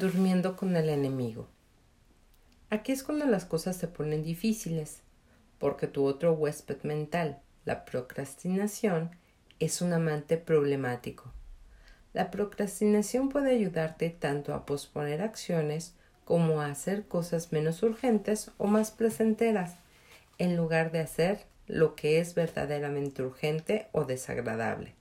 [0.00, 1.46] Durmiendo con el enemigo.
[2.70, 5.02] Aquí es cuando las cosas se ponen difíciles,
[5.58, 9.10] porque tu otro huésped mental, la procrastinación,
[9.58, 11.34] es un amante problemático.
[12.14, 15.94] La procrastinación puede ayudarte tanto a posponer acciones
[16.24, 19.74] como a hacer cosas menos urgentes o más placenteras,
[20.38, 24.94] en lugar de hacer lo que es verdaderamente urgente o desagradable.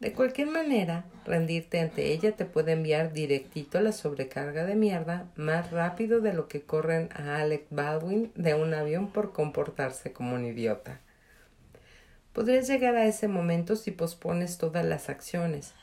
[0.00, 5.30] De cualquier manera, rendirte ante ella te puede enviar directito a la sobrecarga de mierda
[5.36, 10.36] más rápido de lo que corren a Alec Baldwin de un avión por comportarse como
[10.36, 11.00] un idiota.
[12.32, 15.74] Podrías llegar a ese momento si pospones todas las acciones,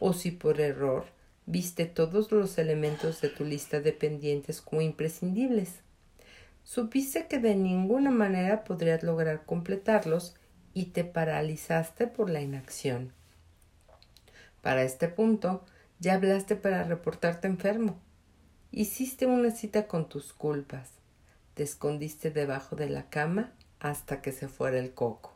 [0.00, 1.04] o si por error
[1.46, 5.82] viste todos los elementos de tu lista de pendientes como imprescindibles.
[6.64, 10.34] Supiste que de ninguna manera podrías lograr completarlos
[10.74, 13.12] y te paralizaste por la inacción.
[14.62, 15.64] Para este punto,
[15.98, 17.98] ya hablaste para reportarte enfermo.
[18.72, 20.90] Hiciste una cita con tus culpas.
[21.54, 25.34] Te escondiste debajo de la cama hasta que se fuera el coco.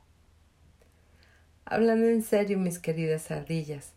[1.64, 3.92] Hablando en serio, mis queridas ardillas,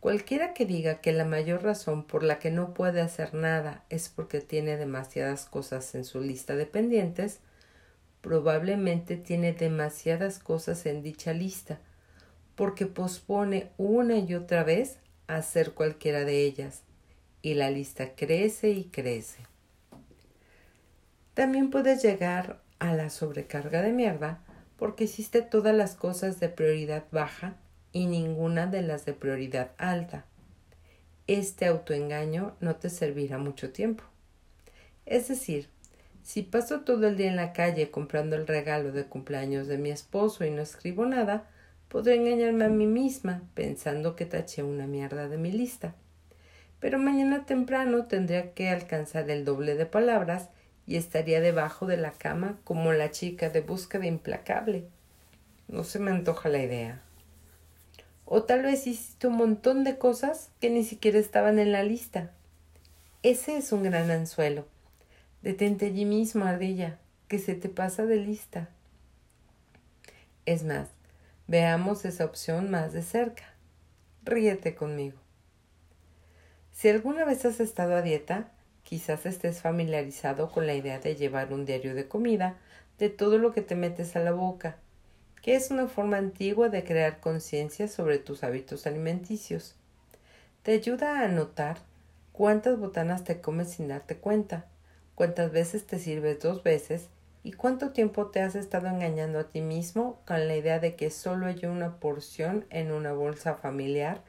[0.00, 4.08] cualquiera que diga que la mayor razón por la que no puede hacer nada es
[4.08, 7.40] porque tiene demasiadas cosas en su lista de pendientes,
[8.22, 11.80] probablemente tiene demasiadas cosas en dicha lista,
[12.54, 16.82] porque pospone una y otra vez hacer cualquiera de ellas,
[17.40, 19.40] y la lista crece y crece.
[21.34, 24.42] También puedes llegar a la sobrecarga de mierda
[24.76, 27.56] porque hiciste todas las cosas de prioridad baja
[27.92, 30.24] y ninguna de las de prioridad alta.
[31.26, 34.04] Este autoengaño no te servirá mucho tiempo.
[35.06, 35.68] Es decir,
[36.22, 39.90] si paso todo el día en la calle comprando el regalo de cumpleaños de mi
[39.90, 41.48] esposo y no escribo nada,
[41.92, 45.94] Podré engañarme a mí misma pensando que taché una mierda de mi lista.
[46.80, 50.48] Pero mañana temprano tendría que alcanzar el doble de palabras
[50.86, 54.86] y estaría debajo de la cama como la chica de búsqueda implacable.
[55.68, 57.02] No se me antoja la idea.
[58.24, 62.30] O tal vez hiciste un montón de cosas que ni siquiera estaban en la lista.
[63.22, 64.66] Ese es un gran anzuelo.
[65.42, 66.98] Detente allí mismo, ardilla,
[67.28, 68.70] que se te pasa de lista.
[70.46, 70.88] Es más,
[71.52, 73.44] Veamos esa opción más de cerca.
[74.24, 75.18] Ríete conmigo.
[76.70, 78.50] Si alguna vez has estado a dieta,
[78.84, 82.56] quizás estés familiarizado con la idea de llevar un diario de comida
[82.98, 84.78] de todo lo que te metes a la boca,
[85.42, 89.74] que es una forma antigua de crear conciencia sobre tus hábitos alimenticios.
[90.62, 91.76] Te ayuda a anotar
[92.32, 94.64] cuántas botanas te comes sin darte cuenta,
[95.14, 97.10] cuántas veces te sirves dos veces
[97.44, 101.10] ¿Y cuánto tiempo te has estado engañando a ti mismo con la idea de que
[101.10, 104.22] solo hay una porción en una bolsa familiar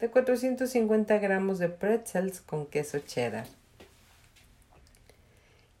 [0.00, 3.46] de 450 gramos de pretzels con queso cheddar?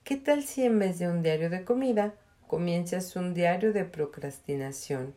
[0.04, 2.14] ¿Qué tal si en vez de un diario de comida
[2.46, 5.12] comienzas un diario de procrastinación,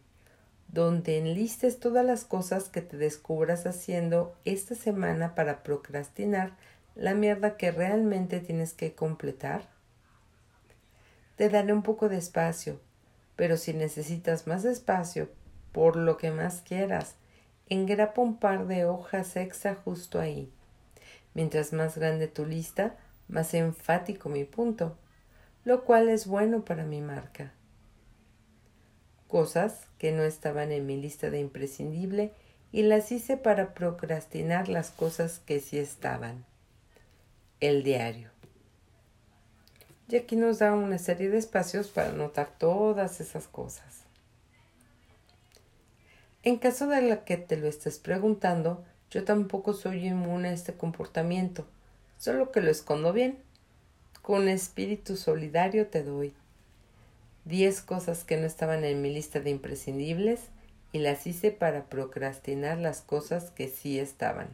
[0.69, 6.53] donde enlistes todas las cosas que te descubras haciendo esta semana para procrastinar
[6.95, 9.78] la mierda que realmente tienes que completar?
[11.39, 12.81] Te daré un poco de espacio,
[13.37, 15.29] pero si necesitas más espacio,
[15.71, 17.15] por lo que más quieras,
[17.69, 20.51] engrapa un par de hojas extra justo ahí.
[21.33, 22.97] Mientras más grande tu lista,
[23.29, 24.97] más enfático mi punto,
[25.63, 27.53] lo cual es bueno para mi marca.
[29.29, 32.33] Cosas que no estaban en mi lista de imprescindible
[32.73, 36.43] y las hice para procrastinar las cosas que sí estaban.
[37.61, 38.38] El diario.
[40.09, 43.85] Y aquí nos da una serie de espacios para anotar todas esas cosas.
[46.41, 50.73] En caso de la que te lo estés preguntando, yo tampoco soy inmune a este
[50.73, 51.67] comportamiento,
[52.17, 53.37] solo que lo escondo bien.
[54.23, 56.33] Con espíritu solidario te doy
[57.45, 60.39] diez cosas que no estaban en mi lista de imprescindibles
[60.91, 64.49] y las hice para procrastinar las cosas que sí estaban.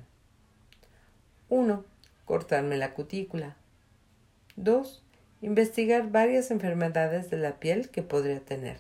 [1.47, 1.85] 1.
[2.25, 3.55] Cortarme la cutícula.
[4.57, 5.04] 2
[5.45, 8.79] investigar varias enfermedades de la piel que podría tener.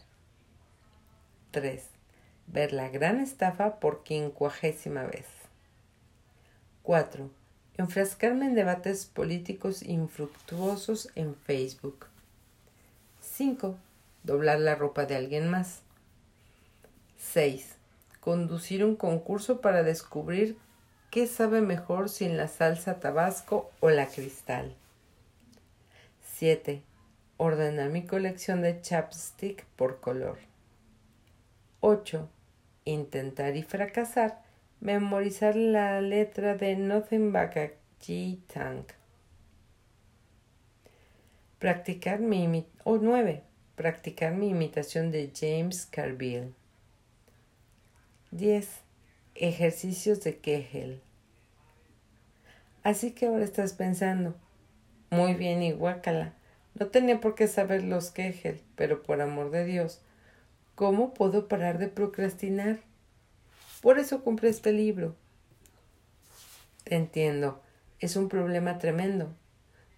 [1.51, 1.83] 3.
[2.47, 5.27] Ver la gran estafa por quincuagésima vez.
[6.81, 7.29] 4.
[7.77, 12.07] Enfrascarme en debates políticos infructuosos en Facebook.
[13.21, 13.77] 5.
[14.23, 15.81] Doblar la ropa de alguien más.
[17.19, 17.75] 6.
[18.19, 20.57] Conducir un concurso para descubrir
[21.11, 24.75] qué sabe mejor sin la salsa tabasco o la cristal.
[26.37, 26.83] 7.
[27.37, 30.37] Ordenar mi colección de chapstick por color.
[31.79, 32.29] 8.
[32.83, 34.43] Intentar y fracasar.
[34.81, 37.71] Memorizar la letra de Nothing But a
[38.01, 38.37] G.
[38.53, 38.83] Tang.
[41.57, 43.41] Practicar mi o 9.
[43.77, 46.51] Practicar mi imitación de James Carville.
[48.31, 48.81] 10.
[49.35, 50.99] Ejercicios de Kegel.
[52.83, 54.35] Así que ahora estás pensando,
[55.15, 56.33] muy bien y guácala,
[56.77, 60.01] no tenía por qué saber los Kegel, pero por amor de Dios,
[60.75, 62.79] ¿cómo puedo parar de procrastinar?
[63.81, 65.15] Por eso compré este libro.
[66.85, 67.61] entiendo,
[67.99, 69.33] es un problema tremendo.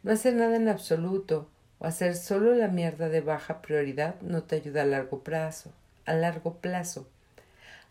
[0.03, 1.49] No hacer nada en absoluto
[1.79, 5.73] o hacer solo la mierda de baja prioridad no te ayuda a largo plazo.
[6.05, 7.09] A largo plazo.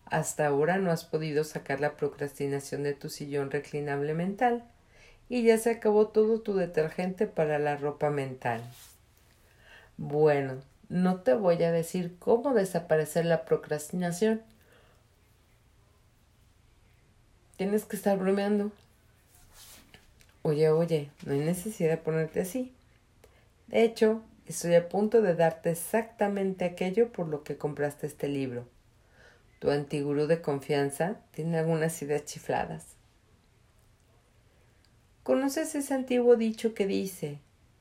[0.07, 4.65] Hasta ahora no has podido sacar la procrastinación de tu sillón reclinable mental
[5.29, 8.63] y ya se acabó todo tu detergente para la ropa mental.
[9.97, 14.43] Bueno, no te voy a decir cómo desaparecer la procrastinación.
[17.57, 18.71] Tienes que estar bromeando.
[20.43, 22.73] Oye, oye, no hay necesidad de ponerte así.
[23.67, 28.69] De hecho, estoy a punto de darte exactamente aquello por lo que compraste este libro.
[29.59, 32.96] Tu antigurú de confianza tiene algunas ideas chifladas.
[35.27, 37.41] ¿Conoces ese antiguo dicho que dice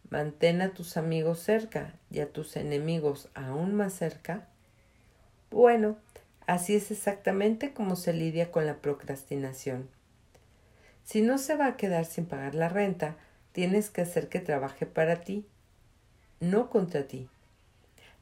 [0.09, 4.47] mantén a tus amigos cerca y a tus enemigos aún más cerca?
[5.51, 5.95] Bueno,
[6.47, 9.87] así es exactamente como se lidia con la procrastinación.
[11.03, 13.15] Si no se va a quedar sin pagar la renta,
[13.51, 15.45] tienes que hacer que trabaje para ti,
[16.39, 17.29] no contra ti.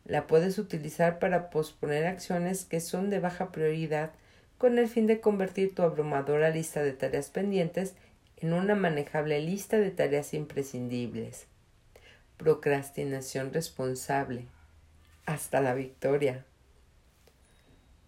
[0.03, 4.11] La puedes utilizar para posponer acciones que son de baja prioridad
[4.57, 7.95] con el fin de convertir tu abrumadora lista de tareas pendientes
[8.43, 11.47] en una manejable lista de tareas imprescindibles.
[12.35, 14.47] Procrastinación responsable.
[15.25, 16.43] Hasta la victoria.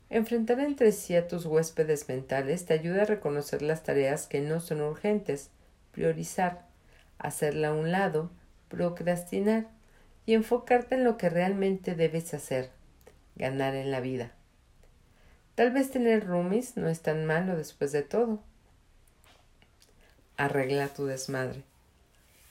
[0.10, 4.60] Enfrentar entre sí a tus huéspedes mentales te ayuda a reconocer las tareas que no
[4.60, 5.52] son urgentes,
[5.94, 6.66] priorizar,
[7.18, 8.30] hacerla a un lado,
[8.68, 9.68] procrastinar
[10.26, 12.72] y enfocarte en lo que realmente debes hacer,
[13.38, 14.34] ganar en la vida.
[15.56, 18.44] Tal vez tener roomies no es tan malo después de todo.
[20.38, 21.64] Arregla tu desmadre.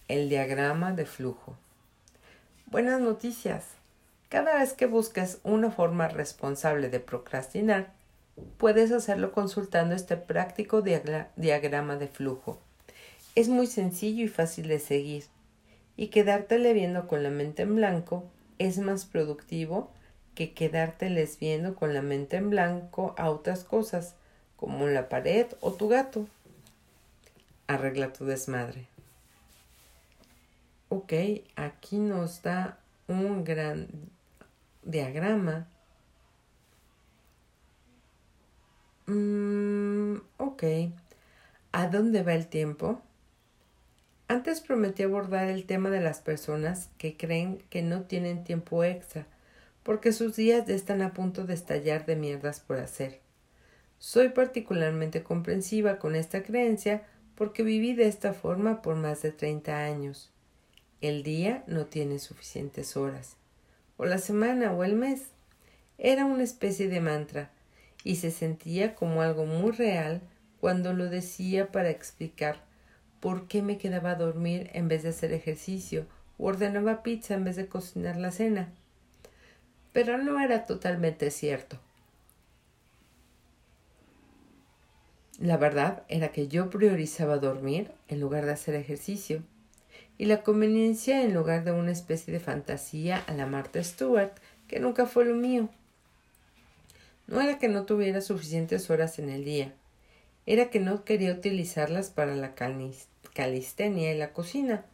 [0.09, 1.55] El diagrama de flujo.
[2.65, 3.67] Buenas noticias.
[4.31, 7.93] Cada vez que busques una forma responsable de procrastinar,
[8.57, 12.59] puedes hacerlo consultando este práctico diagrama de flujo.
[13.35, 15.25] Es muy sencillo y fácil de seguir,
[15.95, 18.25] y quedártele viendo con la mente en blanco
[18.59, 19.91] es más productivo
[20.35, 24.15] que quedárteles viendo con la mente en blanco a otras cosas,
[24.57, 26.27] como la pared o tu gato
[27.67, 28.87] arregla tu desmadre.
[30.89, 31.13] Ok,
[31.57, 32.79] aquí nos da
[33.09, 33.89] un gran
[34.83, 35.67] diagrama.
[39.07, 40.63] Mm, ok,
[41.73, 43.03] ¿a dónde va el tiempo?
[44.29, 49.27] Antes prometí abordar el tema de las personas que creen que no tienen tiempo extra
[49.85, 53.21] porque sus días están a punto de estallar de mierdas por hacer.
[53.99, 57.03] Soy particularmente comprensiva con esta creencia
[57.35, 60.31] porque viví de esta forma por más de treinta años.
[61.01, 63.37] El día no tiene suficientes horas,
[63.97, 65.29] o la semana o el mes.
[65.99, 67.51] Era una especie de mantra,
[68.03, 70.21] y se sentía como algo muy real
[70.61, 72.63] cuando lo decía para explicar
[73.21, 76.07] por qué me quedaba a dormir en vez de hacer ejercicio,
[76.39, 78.73] o ordenaba pizza en vez de cocinar la cena.
[79.93, 81.79] Pero no era totalmente cierto.
[85.41, 89.43] La verdad era que yo priorizaba dormir en lugar de hacer ejercicio,
[90.17, 94.33] y la conveniencia en lugar de una especie de fantasía a la Martha Stewart,
[94.69, 95.69] que nunca fue lo mío.
[97.27, 99.75] No era que no tuviera suficientes horas en el día,
[100.47, 102.55] era que no quería utilizarlas para la
[103.33, 104.85] calistenia y la cocina,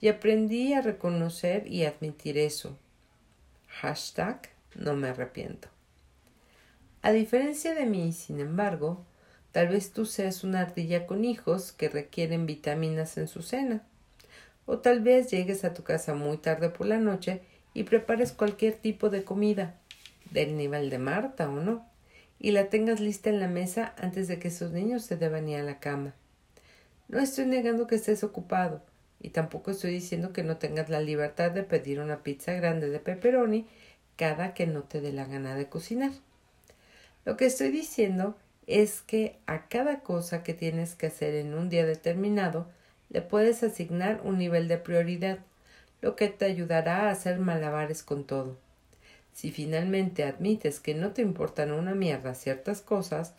[0.00, 2.76] y aprendí a reconocer y admitir eso.
[3.68, 5.68] Hashtag no me arrepiento.
[7.00, 9.04] A diferencia de mí, sin embargo,
[9.58, 13.82] Tal vez tú seas una ardilla con hijos que requieren vitaminas en su cena.
[14.66, 17.40] O tal vez llegues a tu casa muy tarde por la noche
[17.74, 19.74] y prepares cualquier tipo de comida,
[20.30, 21.84] del nivel de Marta o no,
[22.38, 25.58] y la tengas lista en la mesa antes de que esos niños se deban ir
[25.58, 26.14] a la cama.
[27.08, 28.80] No estoy negando que estés ocupado,
[29.20, 33.00] y tampoco estoy diciendo que no tengas la libertad de pedir una pizza grande de
[33.00, 33.66] pepperoni
[34.14, 36.12] cada que no te dé la gana de cocinar.
[37.24, 38.36] Lo que estoy diciendo
[38.68, 42.68] es que a cada cosa que tienes que hacer en un día determinado
[43.08, 45.38] le puedes asignar un nivel de prioridad,
[46.02, 48.58] lo que te ayudará a hacer malabares con todo.
[49.32, 53.32] Si finalmente admites que no te importan una mierda ciertas cosas,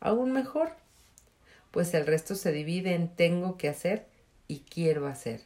[0.00, 0.70] aún mejor.
[1.70, 4.06] pues el resto se divide en tengo que hacer
[4.46, 5.40] y quiero hacer.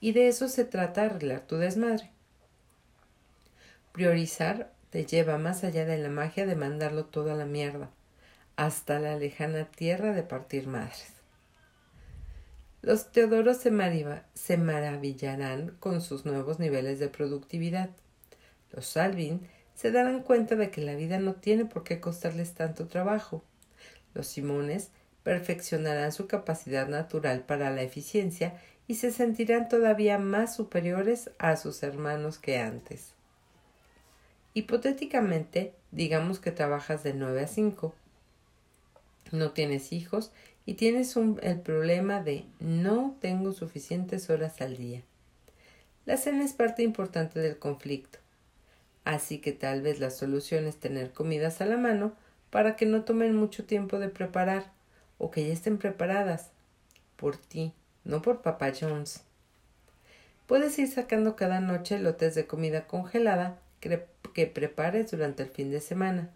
[0.00, 2.10] Y de eso se trata arreglar tu desmadre.
[3.92, 7.90] Priorizar te lleva más allá de la magia de mandarlo todo a la mierda,
[8.62, 11.08] hasta la lejana tierra de partir madres.
[12.80, 13.72] Los Teodoros se,
[14.34, 17.90] se maravillarán con sus nuevos niveles de productividad.
[18.70, 22.86] Los Salvin se darán cuenta de que la vida no tiene por qué costarles tanto
[22.86, 23.42] trabajo.
[24.14, 24.90] Los Simones
[25.24, 28.54] perfeccionarán su capacidad natural para la eficiencia
[28.86, 33.14] y se sentirán todavía más superiores a sus hermanos que antes.
[34.54, 37.94] Hipotéticamente, digamos que trabajas de 9 a 5.
[39.32, 40.30] No tienes hijos
[40.66, 45.02] y tienes el problema de no tengo suficientes horas al día.
[46.04, 48.18] La cena es parte importante del conflicto,
[49.04, 52.12] así que tal vez la solución es tener comidas a la mano
[52.50, 54.70] para que no tomen mucho tiempo de preparar
[55.18, 56.50] o que ya estén preparadas
[57.16, 57.72] por ti,
[58.04, 59.22] no por Papa Jones.
[60.46, 65.80] Puedes ir sacando cada noche lotes de comida congelada que prepares durante el fin de
[65.80, 66.30] semana.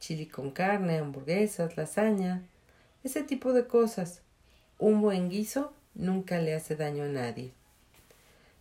[0.00, 2.42] Chili con carne, hamburguesas, lasaña,
[3.04, 4.22] ese tipo de cosas.
[4.78, 7.52] Un buen guiso nunca le hace daño a nadie.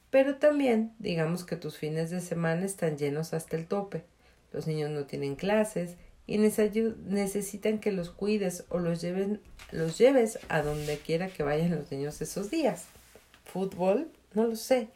[0.10, 4.04] Pero también digamos que tus fines de semana están llenos hasta el tope.
[4.54, 9.40] Los niños no tienen clases y necesitan que los cuides o los, lleven,
[9.72, 12.86] los lleves a donde quiera que vayan los niños esos días.
[13.46, 14.10] ¿Fútbol?
[14.34, 14.90] No lo sé.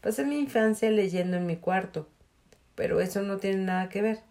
[0.00, 2.08] Pasé mi infancia leyendo en mi cuarto,
[2.76, 4.27] pero eso no tiene nada que ver.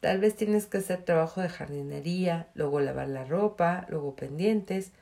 [0.00, 4.92] Tal vez tienes que hacer trabajo de jardinería, luego lavar la ropa, luego pendientes.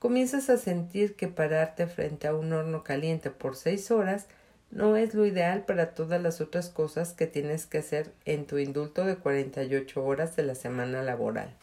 [0.00, 4.26] Comienzas a sentir que pararte frente a un horno caliente por seis horas
[4.70, 8.58] no es lo ideal para todas las otras cosas que tienes que hacer en tu
[8.58, 11.56] indulto de 48 horas de la semana laboral.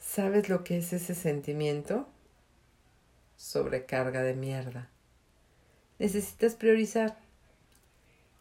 [0.00, 2.08] ¿Sabes lo que es ese sentimiento?
[3.36, 4.88] Sobrecarga de mierda.
[5.98, 7.16] Necesitas priorizar.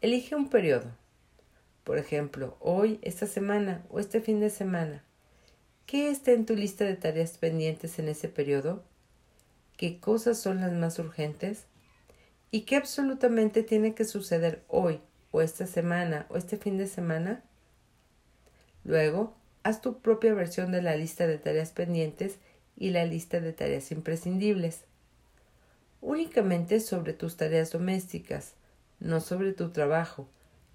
[0.01, 0.91] Elige un periodo.
[1.89, 5.03] Por ejemplo, hoy, esta semana o este fin de semana.
[5.88, 8.84] ¿Qué está en tu lista de tareas pendientes en ese periodo?
[9.75, 11.63] ¿Qué cosas son las más urgentes?
[12.51, 17.43] ¿Y qué absolutamente tiene que suceder hoy, o esta semana, o este fin de semana?
[18.84, 22.38] Luego, haz tu propia versión de la lista de tareas pendientes
[22.77, 24.84] y la lista de tareas imprescindibles.
[26.01, 28.53] Únicamente sobre tus tareas domésticas,
[29.00, 30.29] no sobre tu trabajo.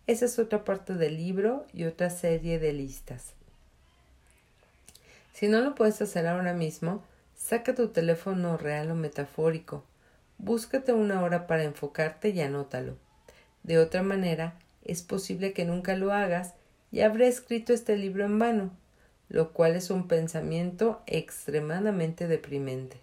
[0.06, 3.32] Esa es otra parte del libro y otra serie de listas.
[5.32, 7.02] Si no lo puedes hacer ahora mismo,
[7.36, 9.84] saca tu teléfono real o metafórico
[10.38, 12.96] Búscate una hora para enfocarte y anótalo.
[13.62, 16.54] De otra manera, es posible que nunca lo hagas
[16.90, 18.70] y habré escrito este libro en vano,
[19.28, 22.98] lo cual es un pensamiento extremadamente deprimente.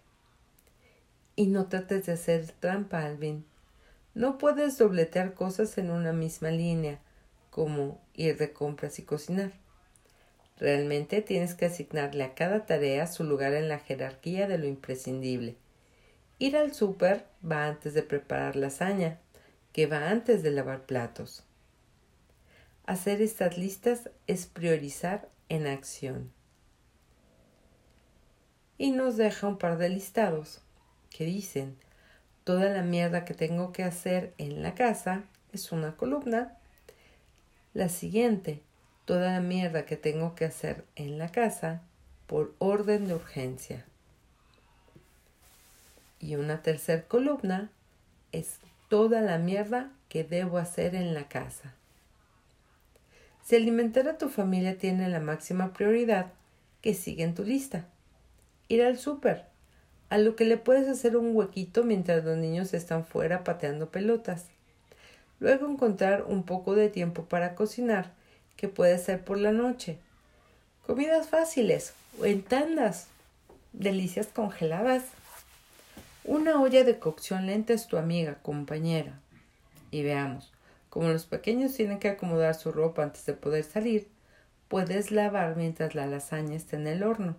[1.36, 3.46] Y no trates de hacer trampa, Alvin.
[4.13, 7.00] No puedes dobletear cosas en una misma línea,
[7.50, 9.53] como ir de compras y cocinar.
[10.58, 15.56] Realmente tienes que asignarle a cada tarea su lugar en la jerarquía de lo imprescindible.
[16.39, 19.20] Ir al súper va antes de preparar lasaña,
[19.72, 21.44] que va antes de lavar platos.
[22.86, 26.32] Hacer estas listas es priorizar en acción.
[28.77, 30.62] Y nos deja un par de listados
[31.10, 31.77] que dicen
[32.43, 36.57] toda la mierda que tengo que hacer en la casa es una columna.
[37.74, 38.62] La siguiente,
[39.05, 41.81] toda la mierda que tengo que hacer en la casa
[42.27, 43.86] por orden de urgencia.
[46.19, 47.71] Y una tercera columna
[48.31, 51.74] es toda la mierda que debo hacer en la casa.
[53.43, 56.27] Si alimentar a tu familia tiene la máxima prioridad,
[56.81, 57.86] que sigue en tu lista.
[58.67, 59.50] Ir al súper,
[60.12, 64.48] a lo que le puedes hacer un huequito mientras los niños están fuera pateando pelotas.
[65.39, 68.12] Luego encontrar un poco de tiempo para cocinar,
[68.58, 70.00] que puede ser por la noche.
[70.86, 73.08] Comidas fáciles o en tandas.
[73.72, 75.06] Delicias congeladas.
[76.25, 79.18] Una olla de cocción lenta es tu amiga, compañera.
[79.91, 80.51] Y veamos,
[80.89, 84.10] como los pequeños tienen que acomodar su ropa antes de poder salir,
[84.68, 87.38] puedes lavar mientras la lasaña está en el horno.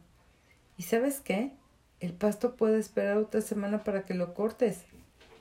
[0.79, 1.53] ¿Y sabes qué?
[2.03, 4.81] El pasto puede esperar otra semana para que lo cortes.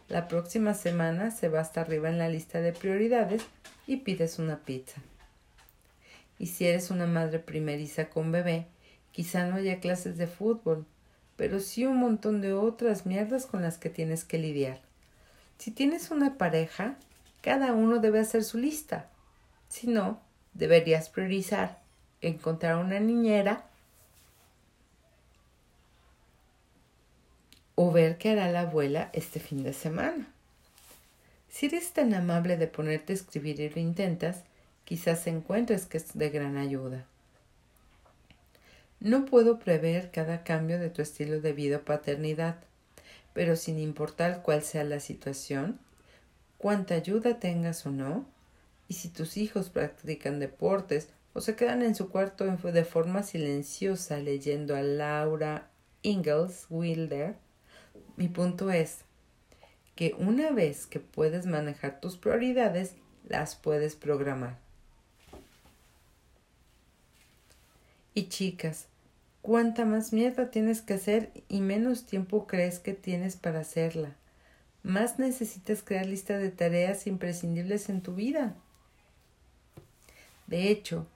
[0.07, 3.41] La próxima semana se va hasta arriba en la lista de prioridades
[3.87, 5.01] y pides una pizza.
[6.37, 8.67] Y si eres una madre primeriza con bebé,
[9.11, 10.85] quizá no haya clases de fútbol,
[11.35, 14.81] pero sí un montón de otras mierdas con las que tienes que lidiar.
[15.57, 16.95] Si tienes una pareja,
[17.41, 19.09] cada uno debe hacer su lista.
[19.67, 20.21] Si no,
[20.53, 21.79] deberías priorizar
[22.21, 23.70] encontrar una niñera
[27.75, 30.27] o ver qué hará la abuela este fin de semana.
[31.49, 34.43] Si eres tan amable de ponerte a escribir y lo intentas,
[34.85, 37.05] quizás encuentres que es de gran ayuda.
[38.99, 42.57] No puedo prever cada cambio de tu estilo de vida o paternidad,
[43.33, 45.79] pero sin importar cuál sea la situación,
[46.57, 48.25] cuánta ayuda tengas o no,
[48.87, 54.17] y si tus hijos practican deportes o se quedan en su cuarto de forma silenciosa
[54.17, 55.69] leyendo a Laura
[56.01, 57.35] Ingalls Wilder,
[58.17, 58.99] mi punto es
[59.95, 62.95] que una vez que puedes manejar tus prioridades,
[63.27, 64.57] las puedes programar.
[68.13, 68.87] Y chicas,
[69.41, 74.15] cuánta más mierda tienes que hacer y menos tiempo crees que tienes para hacerla.
[74.83, 78.55] Más necesitas crear lista de tareas imprescindibles en tu vida.
[80.47, 81.07] De hecho,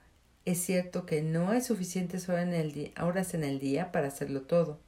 [0.46, 4.44] es cierto que no hay suficientes horas en el, horas en el día para hacerlo
[4.44, 4.80] todo,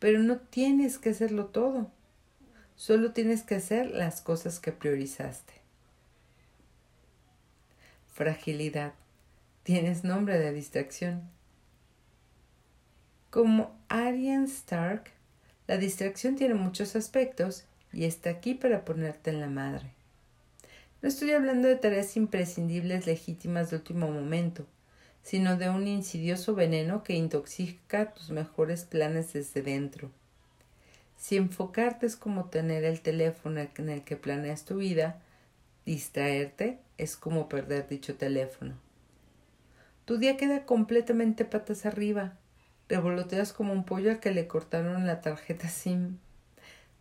[0.00, 1.92] pero no tienes que hacerlo todo.
[2.74, 5.52] Solo tienes que hacer las cosas que priorizaste.
[8.12, 8.94] Fragilidad.
[9.62, 11.22] Tienes nombre de distracción.
[13.28, 15.04] Como Aryan Stark,
[15.68, 19.92] la distracción tiene muchos aspectos y está aquí para ponerte en la madre.
[21.02, 24.66] No estoy hablando de tareas imprescindibles legítimas de último momento,
[25.22, 30.10] sino de un insidioso veneno que intoxica tus mejores planes desde dentro.
[31.16, 35.20] Si enfocarte es como tener el teléfono en el que planeas tu vida,
[35.84, 38.74] distraerte es como perder dicho teléfono.
[40.06, 42.32] Tu día queda completamente patas arriba.
[42.88, 46.18] Revoloteas como un pollo al que le cortaron la tarjeta SIM.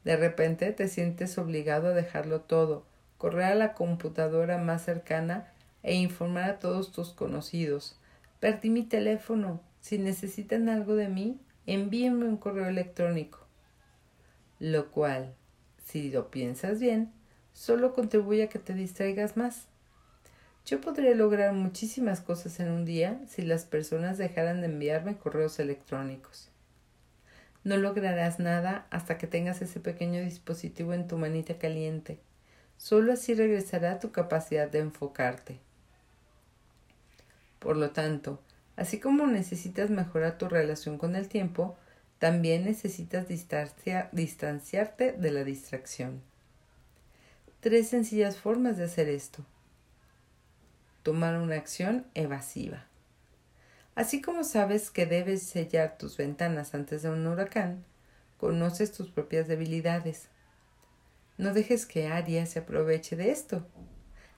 [0.04, 2.86] De repente te sientes obligado a dejarlo todo,
[3.18, 7.99] correr a la computadora más cercana e informar a todos tus conocidos,
[8.40, 9.62] Perdí mi teléfono.
[9.82, 13.46] Si necesitan algo de mí, envíenme un correo electrónico.
[14.60, 15.36] Lo cual,
[15.86, 17.12] si lo piensas bien,
[17.54, 19.68] solo contribuye a que te distraigas más.
[20.66, 25.60] Yo podría lograr muchísimas cosas en un día si las personas dejaran de enviarme correos
[25.60, 26.50] electrónicos.
[27.64, 32.20] No lograrás nada hasta que tengas ese pequeño dispositivo en tu manita caliente.
[32.78, 35.60] Solo así regresará tu capacidad de enfocarte.
[37.60, 38.42] Por lo tanto,
[38.76, 41.78] así como necesitas mejorar tu relación con el tiempo,
[42.18, 46.22] también necesitas distanciarte de la distracción.
[47.62, 49.46] Tres sencillas formas de hacer esto.
[51.04, 52.86] Tomar una acción evasiva.
[53.96, 57.84] Así como sabes que debes sellar tus ventanas antes de un huracán,
[58.38, 60.30] conoces tus propias debilidades.
[61.38, 63.66] No dejes que Aria se aproveche de esto.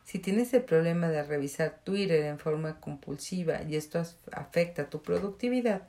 [0.05, 5.83] Si tienes el problema de revisar Twitter en forma compulsiva y esto afecta tu productividad,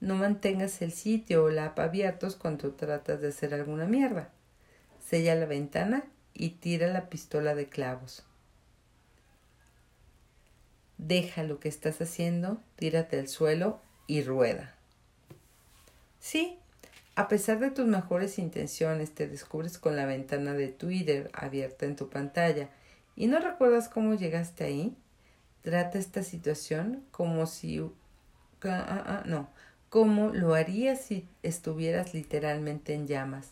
[0.00, 4.30] no mantengas el sitio o la app abiertos cuando tratas de hacer alguna mierda.
[5.04, 8.22] Sella la ventana y tira la pistola de clavos.
[10.98, 14.74] Deja lo que estás haciendo, tírate al suelo y rueda.
[16.20, 16.58] Sí,
[17.14, 21.96] a pesar de tus mejores intenciones, te descubres con la ventana de Twitter abierta en
[21.96, 22.68] tu pantalla
[23.18, 24.96] y no recuerdas cómo llegaste ahí,
[25.62, 27.78] trata esta situación como si
[29.24, 29.48] no,
[29.88, 33.50] como lo harías si estuvieras literalmente en llamas.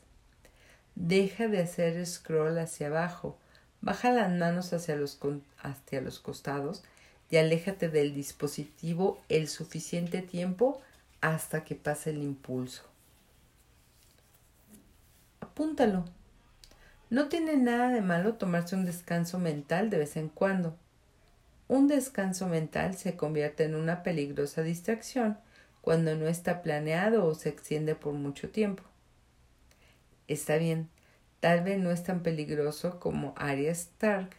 [0.95, 3.37] Deja de hacer scroll hacia abajo,
[3.81, 5.19] baja las manos hacia los,
[5.59, 6.85] hacia los costados
[7.29, 10.81] y aléjate del dispositivo el suficiente tiempo
[11.21, 12.85] hasta que pase el impulso.
[15.41, 16.05] Apúntalo.
[17.09, 20.77] No tiene nada de malo tomarse un descanso mental de vez en cuando.
[21.69, 25.39] Un descanso mental se convierte en una peligrosa distracción
[25.83, 28.83] cuando no está planeado o se extiende por mucho tiempo.
[30.27, 30.89] Está bien,
[31.39, 34.31] tal vez no es tan peligroso como Arya Stark,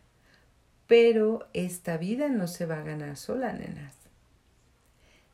[0.87, 3.93] pero esta vida no se va a ganar sola, nenas.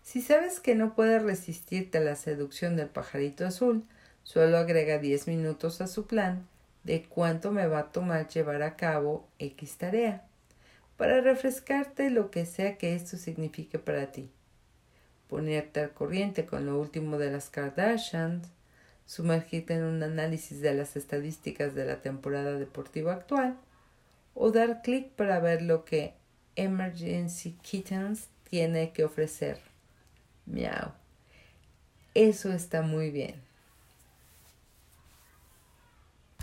[0.04, 3.86] Si sabes que no puedes resistirte a la seducción del pajarito azul,
[4.22, 6.48] solo agrega diez minutos a su plan
[6.84, 10.26] de cuánto me va a tomar llevar a cabo X tarea,
[10.98, 14.30] para refrescarte lo que sea que esto signifique para ti.
[15.28, 18.48] Ponerte al corriente con lo último de las Kardashians,
[19.06, 23.58] sumergirte en un análisis de las estadísticas de la temporada deportiva actual,
[24.36, 26.14] o dar clic para ver lo que
[26.56, 29.60] Emergency Kittens tiene que ofrecer.
[30.46, 30.92] Miau.
[32.14, 33.53] Eso está muy bien.